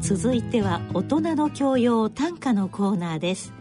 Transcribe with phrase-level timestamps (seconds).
[0.00, 3.52] 続いては大人の教養短歌のコーナーです。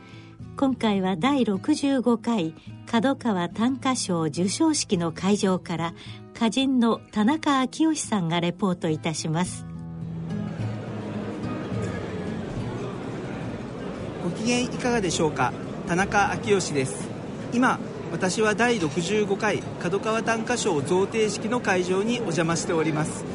[0.56, 2.54] 今回は第65回
[2.86, 5.94] 角川短歌賞授賞式の会場から
[6.36, 9.66] 歌人の田中昭義さんがレポートいたします。
[14.24, 15.54] ご機嫌いかがでしょうか？
[15.88, 17.10] 田中昭義です。
[17.54, 17.80] 今
[18.12, 23.26] 私は第65回角川短歌賞贈呈式の会場にお邪魔しております。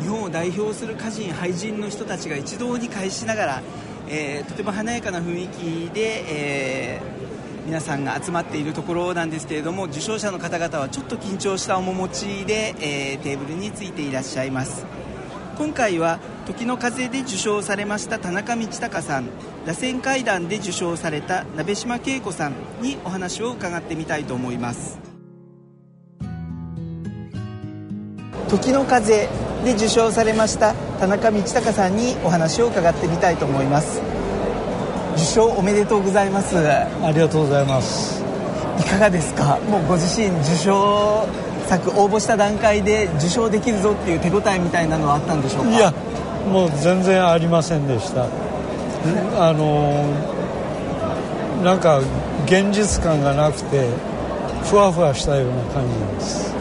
[0.00, 3.62] 日本を代表する歌人俳人の人たちが一堂に会しながら、
[4.08, 6.24] えー、とても華やかな雰囲気で、
[6.96, 14.86] えー、皆さんが集まっているところなんですけれども受賞者の方々はちょっと緊張した面持ちで、えー、テーブルについていらっしゃいます。
[15.58, 19.26] 今回は時の風で受賞されました田中道隆さん
[19.66, 25.00] 螺旋階段で受賞された鍋島恵子さんにお話を伺ってみたいと思います。
[28.48, 29.28] 時の風
[29.64, 34.00] で受賞されました田中道隆さんにお話を伺ってみたいと思います。
[35.14, 36.56] 受賞おめでとうございます。
[36.58, 38.22] ありがとうございます。
[38.78, 39.58] いかがですか？
[39.68, 41.26] もうご自身受賞
[41.66, 45.70] 作応募した段階で受賞できるぞっていう手応えみたいなのはあったんでしょうか？
[45.70, 45.92] いや
[46.50, 48.26] もう全然ありませんでした。
[49.38, 50.04] あの
[51.64, 52.00] なんか
[52.46, 53.88] 現実感がなくて
[54.64, 56.54] ふわふわしたような感じです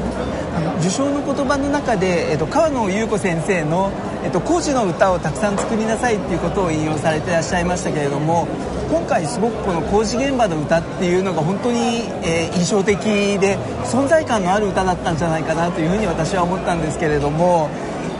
[0.79, 3.91] 受賞の言葉の中で、えっと、川野優子先生の、
[4.23, 8.47] えっと、工事の歌をたくさん作りなさいっていうことを引用されてらっしゃいましたけれども
[8.89, 11.79] 今回すごくこの工事現場の歌っていうのが本当に、
[12.23, 17.69] えー、印象的で存在感のある歌だったんじゃないかなというふうに私は思ったんですけれども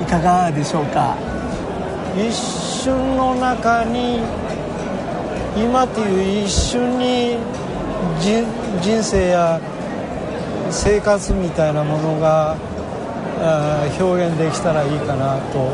[0.02, 1.16] いかがでしょうか？
[2.18, 4.20] 一瞬の中に
[5.56, 7.38] 今という一瞬に
[8.82, 9.60] 人生や
[10.72, 12.56] 生活みたいなものが
[14.00, 15.72] 表現できたらいいかなと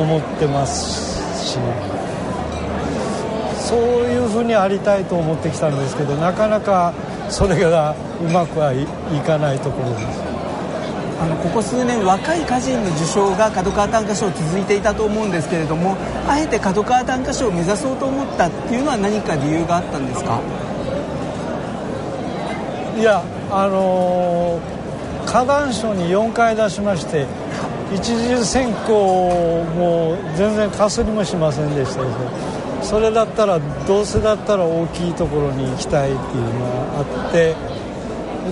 [0.00, 1.58] 思ってますし。
[3.58, 6.92] そういうふうにありたいと思ってきたんですけどなかなか
[7.28, 8.86] それがうまくはい
[9.26, 10.20] かないところです。
[11.20, 15.96] あのここ数年若い歌人の受賞が角川短歌賞続いていたと思うんですけれども
[16.28, 20.38] あえて角川短歌賞を目指そうと思ったっていうのは何か理由があったんですか？
[22.98, 27.26] いやあのー、花壇賞に4回出しまして
[27.94, 32.14] 一次選考も全然かすりもしませんでしたけど
[32.82, 37.54] それだったらどうせだったら大きいところに行きたいっていうのがあって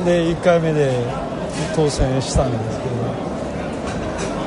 [0.04, 0.92] で1回目で
[1.74, 2.93] 当選したんですけど。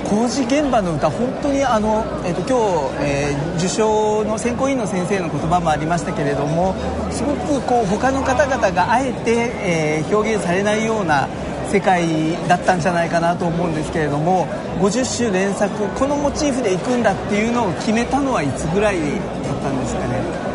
[0.09, 6.73] 工事現場の歌本当にあの、えーと、今日、えー、受賞の選考委員の先生の言葉もありましたけれども
[7.11, 11.27] すごくこう他の方々があえて、えー、表現されないような
[11.69, 12.07] 世界
[12.47, 14.47] だったんじゃないかなと思うんですけれども
[14.79, 20.47] 50周連作このモチーフでいくんだっていうのを決めたのはいつぐらいだったんですかね？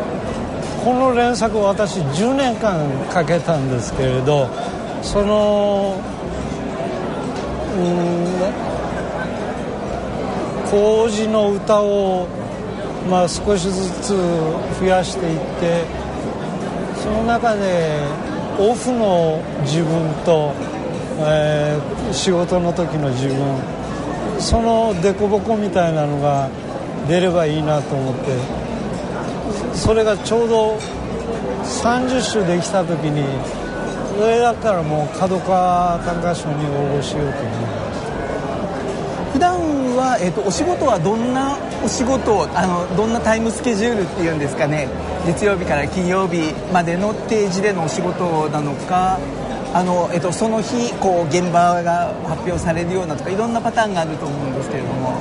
[0.83, 4.49] この連作を私10年間かけたんですけれど
[5.03, 6.01] その
[7.77, 7.79] う
[8.19, 8.22] ん
[10.73, 12.27] 工事の歌を、
[13.07, 14.15] まあ、少しずつ
[14.79, 15.85] 増やしていって
[16.95, 17.99] その中で
[18.57, 20.51] オフの自分と
[21.19, 23.37] えー、仕事の時の自分
[24.39, 26.49] その凸凹みたいなのが
[27.07, 28.37] 出ればいいなと思って
[29.75, 30.77] それがちょうど
[31.63, 33.23] 30種できた時に
[34.17, 37.92] それだったらもう角川短歌賞に応募しようと思いま
[39.33, 39.59] 普段
[39.95, 44.87] は、えーと、お仕事はどんなお仕事あのどんなタイムスケジュールっていうんですかね。
[45.25, 49.19] 月曜日から金曜日までの定時でのお仕事なのか
[49.73, 55.19] あの、えっと、その日こう現場が発表されるようなとかいろんなパターンがあると思うんですけれども。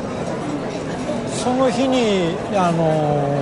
[1.42, 3.36] その日にあの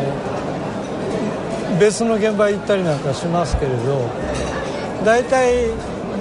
[1.78, 4.09] 別の現場行ったりなんかしますけれど
[5.04, 5.66] 大体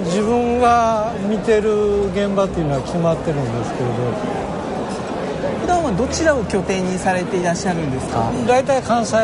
[0.06, 3.94] 自分が見てる現場っていうのは決まってるんですけれど。
[5.60, 8.32] 普段はどちらを拠点にされていらっしゃるんですか？
[8.46, 9.14] 大体関西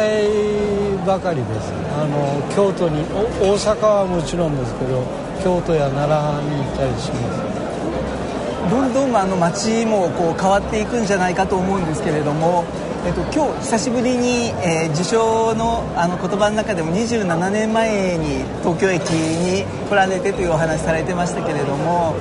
[1.04, 1.72] ばかりです。
[1.98, 3.02] あの京都に
[3.40, 5.02] 大阪はもちろんですけど
[5.42, 8.70] 京都や奈良に行ったりします。
[8.70, 12.64] どんどんあの街もこう変わっていくんじゃないかと思うんですけれども、
[13.06, 22.16] えっと、今日久しぶりに、えー、受賞のあの言葉の中でも27年前に東京駅に来られてというお話されてましたけれども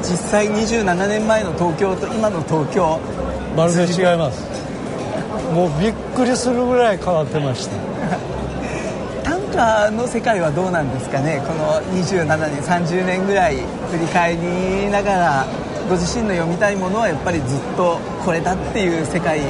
[0.00, 2.98] 実際27年前の東京と今の東京
[3.54, 4.48] まるで違います。
[5.52, 7.76] もうびっくりするぐらい変わってました
[9.52, 11.42] 今の世界はどうなんですかね？
[11.46, 13.56] この27年30年ぐらい
[13.90, 15.46] 振り返りながら
[15.88, 19.40] ご自身の読みたいものはやっぱりずっとこれだっていう世界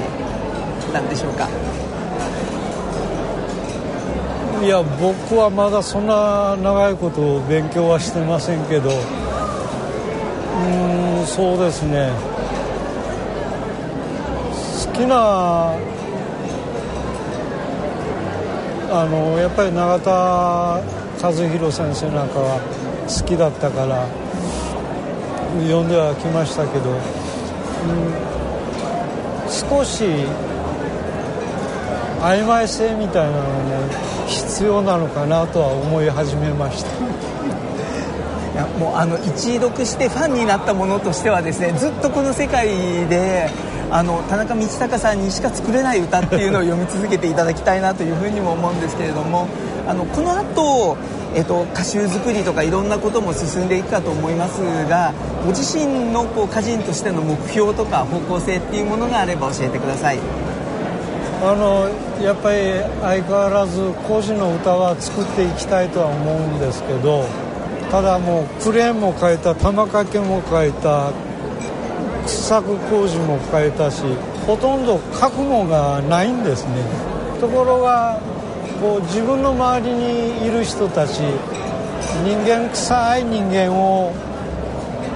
[0.90, 1.48] ったんでしょうか？
[4.62, 8.92] いや僕はまだそんな長いこと勉強はしてませんけどう
[11.22, 12.10] んそうですね。
[14.84, 15.72] 好きな
[18.92, 20.82] あのやっぱり永田和
[21.32, 22.60] 弘先生なんかは
[23.08, 24.06] 好きだったから
[25.64, 26.98] 読んではきましたけど、うん、
[29.48, 30.04] 少し
[32.22, 33.88] 曖昧性みたいなのも
[34.26, 36.90] 必要なのかなとは思い始めました。
[38.52, 42.68] いやもうあの一読してファンになったものとしてはですねずっとこの世界
[43.08, 43.48] で
[43.90, 49.46] あの田中道隆さんにしか作れない歌っていうのを読み続けていただきたいなというふうにも思うんですけれども
[49.88, 50.96] あのこの後
[51.32, 55.12] えっと、歌集作りとかいろんなことも進んでいくかと思いますが
[55.44, 60.49] ご自身のこう歌人としての目標とか方向性っていうものがあれば教えてください。
[61.42, 61.88] あの
[62.22, 62.58] やっぱり
[63.00, 67.24] 相変わらず講師の歌は作っていきたいとは思うんですけど
[67.90, 71.12] ただもうクレーンも変えた玉掛けも変えた
[72.26, 74.02] 掘削工事も変えたし
[74.46, 76.84] ほとんど覚悟がないんですね。
[77.40, 78.20] ところが
[78.80, 81.20] こう自分の周りにいる人たち
[82.24, 84.12] 人間臭い人間を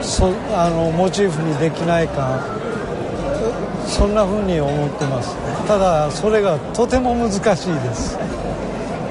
[0.00, 2.40] そあのモチーフにできないか
[3.86, 5.36] そんな風に思ってます
[5.66, 8.18] ただそれがとても難しいです。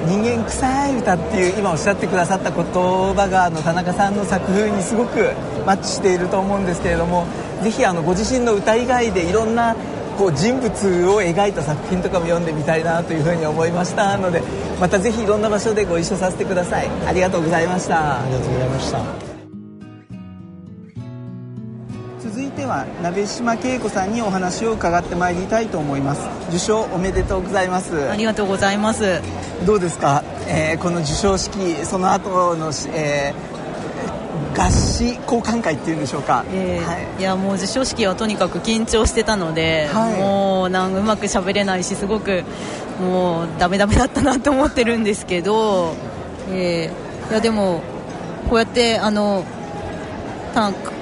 [0.06, 5.32] 人間臭い歌っていう今おっしゃってくださった言葉があの田中さんの作風にすごく
[5.64, 7.26] マッチしていると思うんですけれども
[7.62, 9.74] ぜひあのご自身の歌以外でいろんな
[10.18, 10.68] こう人物
[11.08, 14.42] を描いた作品とかも読んでみたいなというふうに思いましたので
[14.78, 16.88] またぜひいろんな場所でご一緒させてください。
[17.06, 18.20] ありがとうございました。
[18.20, 19.33] ありがとうございました
[22.64, 26.26] 続いては鍋島恵子さんにお話を伺ってまいりたいと思います。
[26.48, 28.10] 受賞おめでとうございます。
[28.10, 29.20] ありがとうございます。
[29.66, 42.44] どうですか、えー、この授賞式その後の、えー、合詞交換会っていうんでしょうか、えー、はい、いやもう授賞式はとにかく緊張してたので、はい、もうなんうまく喋れないしすごく
[42.98, 45.94] もうダメダメだったなと思ってるんですけど、
[46.48, 47.82] えー、いやでも
[48.48, 49.44] こうやってあの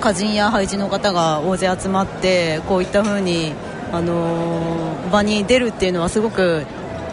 [0.00, 3.52] 歌人や俳人の方が大勢集まってこういった風に
[3.92, 6.66] あのー、場に出るっていうのはすごく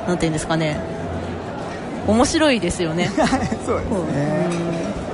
[0.08, 0.80] なんていうんですかね
[2.08, 3.12] 面白いですよね。
[3.66, 4.70] そうですね。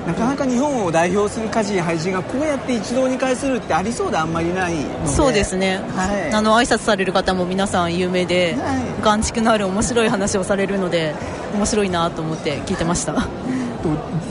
[0.06, 4.74] なかなか日本を代表する歌人俳人がこうやって一堂に会するってありそうであんまりない
[5.06, 11.16] そうですね、はい、あの挨拶される方も皆さん有名で、はい、眼蓄のある面白い話をされるので
[11.56, 13.28] 面白いなと思って聞いてました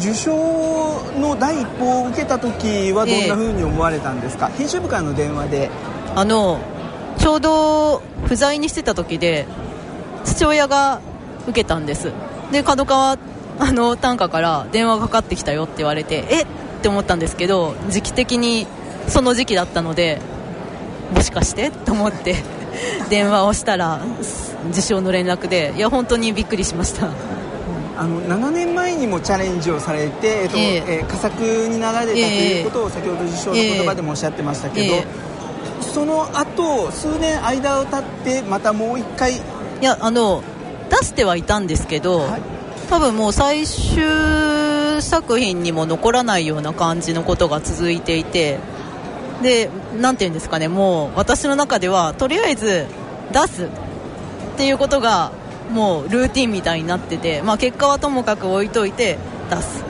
[0.00, 0.32] 受賞
[1.20, 5.70] の第一報を受けた時はどんなふうに思われたんですか、えー、編集部からの電話で。
[6.16, 6.60] あの
[7.18, 9.46] ちょうど不在にしてた時で
[10.24, 11.00] 父親が
[11.46, 12.12] 受けたんです。
[12.52, 13.18] で角川
[13.58, 16.42] あの短歌から電話がかかってきたよって言われてえ？
[16.42, 16.46] っ
[16.82, 18.66] て思ったんですけど時期的に
[19.08, 20.20] その時期だったので
[21.14, 21.70] もしかして？
[21.70, 22.36] と思って
[23.10, 24.00] 電話をしたら
[24.70, 27.08] 受賞の連絡でいや本当にびっくりしました
[27.96, 39.40] あの7年前にもチャレンジをされて、えっとえー、えー、佳作になられたということを先ほど受賞の言葉でもおっしゃってましたけど、えー、その後数年間を経ってまたもう一回い
[39.80, 40.42] やあの
[40.90, 42.42] 出してはいたんですけど、はい、
[42.90, 48.58] 多分もう最終作品にも残らないような感じのことが続いていて
[49.42, 52.86] でなんていうんですかねもう私の中ではとりあえず
[53.32, 53.68] 出すっ
[54.56, 55.32] ていうことが
[55.70, 59.18] もうルーティンみたいになってて、まあ、結果はともかく置いといて
[59.50, 59.84] 出す。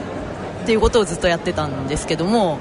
[0.63, 2.57] っていうことをずっとやってたんですけども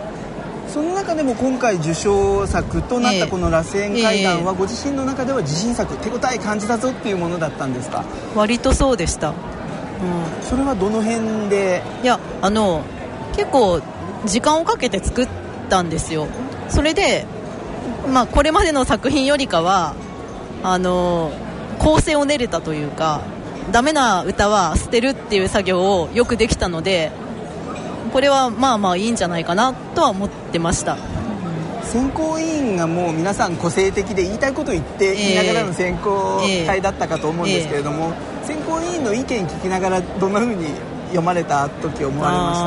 [0.68, 8.04] その中でも今回受賞作となったこの「螺旋階段」はご自身の中では自信作手応え感じたぞっていうものだったんですか？
[8.34, 9.34] 割とそうでした、うん、
[10.42, 11.82] それはどの辺で？
[12.02, 12.82] いやあの
[13.34, 13.80] 結構
[14.26, 15.28] 時間をかけて作っ
[15.70, 16.26] たんですよ。
[16.68, 17.24] それで
[18.12, 19.94] まあこれまでの作品よりかは
[20.62, 21.32] あの
[21.84, 23.20] 構成を練れたというか
[23.70, 27.12] ダメな歌は捨てるっていう作業をよくできたので
[28.12, 30.96] これはまあまあいいんじゃないかなとは思ってました。
[31.84, 38.12] 選考委員がもう皆さん個性的で言いたいことを言って言いながらの選考会だったかと思うんですけれども、
[38.42, 40.66] えー、選考委員の意見聞きながらどんなふうに
[41.08, 42.58] 読まれた時思われまし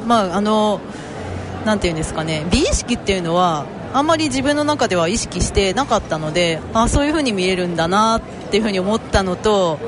[0.00, 0.06] た？
[0.06, 0.80] まああの
[1.66, 2.46] なんていうんですかね。
[2.50, 9.78] 美意識っていうのはあんまり自分の中では意識してなかったのであそういう風に見えるんだなっていう風に思ったのと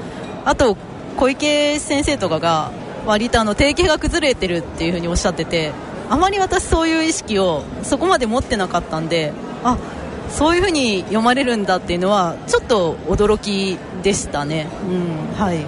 [0.47, 0.79] あと
[1.19, 2.71] 小池先生とかが
[3.05, 5.73] 割とあの定型が崩れてるっていう風におっしゃってて
[6.09, 9.77] あまり私そういう意識をそこまで持ってなかったんであ
[10.31, 15.59] そういうふうに読まれるんだっていうのはちょっと驚きでしたね、うんはい。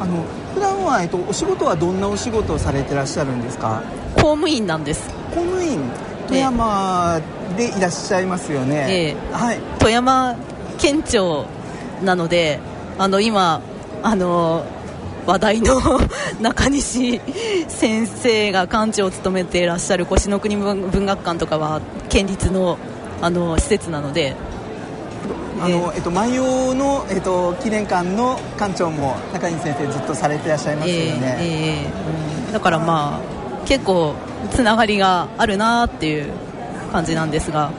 [0.00, 0.24] あの
[0.54, 3.82] 普段はえっとお仕事はどんなお仕事をされてらっしゃるんですか？
[4.14, 5.08] 公務員なんです。
[5.34, 5.80] 公務員
[6.26, 7.20] 富山
[7.56, 9.34] でいらっしゃいますよね、ええ。
[9.34, 9.58] はい。
[9.78, 10.36] 富山
[10.78, 11.46] 県庁
[12.02, 12.58] なので
[12.98, 13.60] あの今
[14.02, 14.64] あの
[15.26, 15.80] 話題の
[16.40, 17.20] 中西
[17.68, 22.78] 先生が館長を務めていらっしゃる越の国文文学館とかは県立の
[23.20, 24.34] あの施設なので
[25.60, 33.31] あの、えっと、万葉の、えっと、記念館の館長も中西先生ずっとされていらっしゃいますよね、ええええうんだからまあ
[33.66, 34.14] 結構
[34.50, 36.30] つながりがあるなっていう
[36.90, 37.70] 感じなんですが。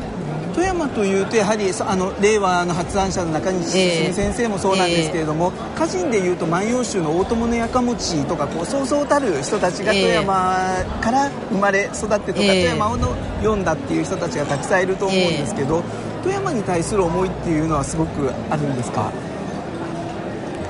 [0.53, 10.01] 富山というとやはりそあの令和の発案者の中西ええ先生もそうなんですけれども、歌人でいうと「万葉集」の大友のやかもちとかこうそうそうたる人たちがええ。
[10.01, 12.69] 富山から生まれ育ってとか、ええ。
[12.69, 15.81] 富山をの読んだっていう人たちがたくさんいると思うんですけど、
[16.21, 19.11] 富山に対する思いっていうのはすごくあるんですか？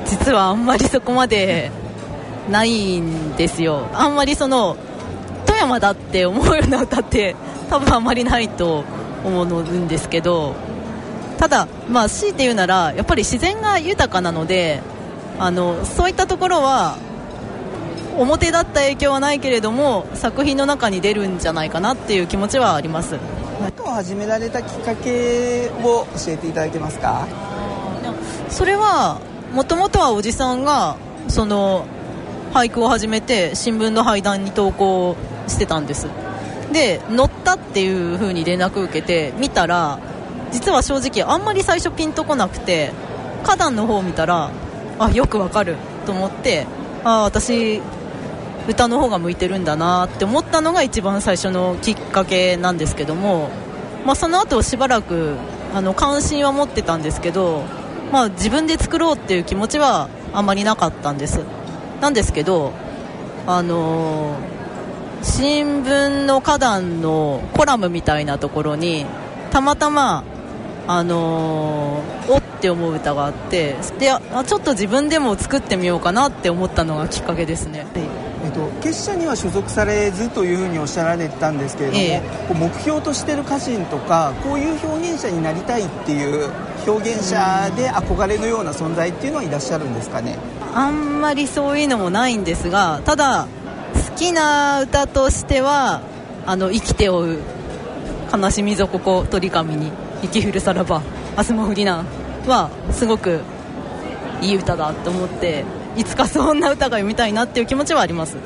[0.05, 1.71] 実はあんまりそこまで
[2.49, 3.87] ないんですよ。
[3.93, 4.92] あんまりその富
[5.63, 7.35] 山だって思うような歌って
[7.69, 8.83] 多分あんまりないと
[9.23, 10.55] 思うんですけど
[11.37, 14.81] ただまあ強いて言うならやっぱり自然が豊かなので
[15.39, 16.97] あのそういったところは
[18.17, 23.17] 表だった影響はないけれども作品の中に出るんじゃないかなっていう気持ちはあります。
[23.67, 27.25] 歌を始められたきっかけを教えていただけますか？
[28.49, 29.19] それは
[29.53, 31.85] もともとはおじさんがその
[32.53, 35.15] 俳句を始めて新聞の俳談に投稿
[35.47, 36.07] してたんです。
[36.71, 39.99] で乗ったっていう風に連絡受けて見たら
[40.51, 42.91] 実は正直あんまり最初ピンとこなくて
[43.43, 44.51] 花壇の方見たら
[44.99, 46.65] あよくわかると思って
[47.03, 47.81] ああ私
[48.67, 53.49] 歌の方が向いてるんだなって思ったのが一番最初のきっかけなんですけども、
[54.05, 55.35] まあ、その後しばらく
[55.73, 57.63] あの関心は持ってたんですけど、
[58.11, 61.41] まあ、自分で作ろうっていう気持ちはあまりなかったんです。
[61.99, 62.71] なんですけど
[63.47, 64.52] あのー
[65.23, 69.05] 新聞の花壇のコラムみたいなところに
[69.51, 70.23] たまたま
[70.85, 77.85] あのーおって思う歌があってであちょっと自分でも作ってみようかなって思ったのがきっかけですね、
[78.45, 82.53] えっと、結社には所属されずというふうにおっしゃられてたんですけれども、ええ。
[82.53, 86.49] 目標としてる歌人とかこういう表現者になりたいっていう
[86.87, 90.37] 表現者で憧れのような存在っていうのはいらっしゃるんですかね？
[90.73, 93.62] あんまりそういうのもないんですがただ好
[94.15, 96.01] きな歌としては
[96.45, 97.39] 「あの生きて追う
[98.33, 99.91] 悲しみぞここ鳥神に
[100.21, 101.01] 雪降るさらば
[101.37, 102.03] 明日も降りな」
[102.47, 103.41] はすごく
[104.41, 105.63] いい歌だと思って
[105.95, 108.35] いつかそんな歌が読みたいなっていう気持ちはあります。
[108.35, 108.41] わ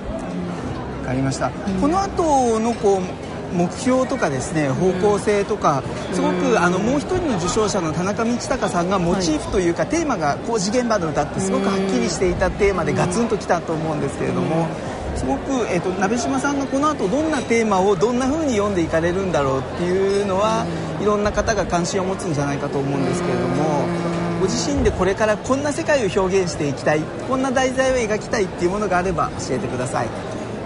[1.07, 1.49] かりました、
[1.81, 5.81] この後のこう目標とかですね方向性とか、
[6.11, 14.67] すごくあのもう一人の受賞者の田中道隆さんがモチーフというか、テーマが工事現場の歌ってすごくはっきりしていたテーマでガツンときたと思うんですけれども、
[15.17, 20.65] すごく、えっと鍋島さんがこの後どんなテーマをどんな風に読んでいかれるんだろうっていうのは、
[21.01, 23.85] いろんな方が関心を持つんじゃないかと思うんですけれども、
[24.39, 30.07] ご自身でこれからこんな世界を表現していきたいこんな題材を描きたいっていうものがあれば教えてください。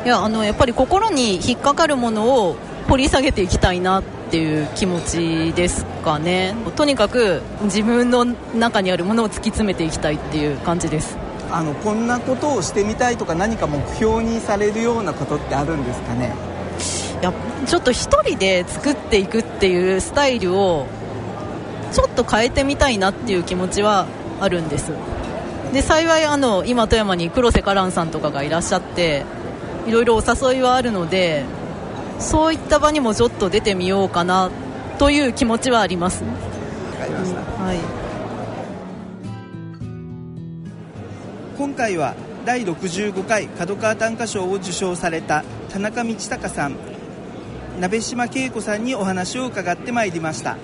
[0.03, 2.55] いやあのやっぱり心に引っかかるものを
[2.89, 6.55] 掘り下げていきたいなっていう気持ちですかね。
[6.75, 11.17] とにかく自分の中にあるものを突き詰めていきたいっていう感じです
[11.51, 16.33] あのこんなことをしてみたいとか何か目標にされるようなことってあるんですかね？
[17.21, 17.33] いや
[17.67, 20.87] ちょっと一人で作っていくっていうスタイルを
[21.91, 24.07] ちょっと変えてみたいなっていう気持ちは
[24.39, 24.91] あるんです。
[25.73, 29.23] で幸いあの今富山に黒瀬カランさんとかがいらっしゃって
[29.87, 31.45] いろいろお誘いはあるので
[32.19, 34.51] そういった場にもちょっと出てみようかな
[34.97, 36.29] という気持ちはあります、わ
[36.99, 37.41] かりました。
[37.63, 37.77] はい、
[41.61, 46.75] 今回は第65回角川短歌賞を受賞された田中道隆さん。
[47.79, 50.57] 鍋島恵子さんにお話を伺ってまいりました。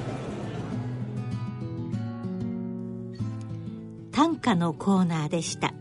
[4.11, 5.71] 短歌のコーナーでした。